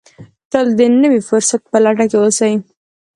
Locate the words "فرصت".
1.29-1.61